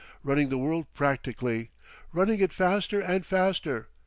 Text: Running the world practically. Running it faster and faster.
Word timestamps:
Running 0.23 0.49
the 0.49 0.57
world 0.57 0.87
practically. 0.95 1.69
Running 2.11 2.39
it 2.39 2.51
faster 2.51 2.99
and 2.99 3.23
faster. 3.23 3.89